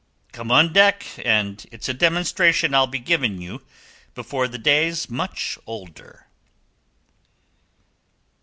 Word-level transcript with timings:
"Come 0.31 0.49
on 0.49 0.73
deck, 0.73 1.05
and 1.23 1.63
it's 1.71 1.87
a 1.87 1.93
demonstration 1.93 2.73
I'll 2.73 2.87
be 2.87 2.97
giving 2.97 3.39
you 3.39 3.61
before 4.15 4.47
the 4.47 4.57
day's 4.57 5.11
much 5.11 5.59
older." 5.67 6.25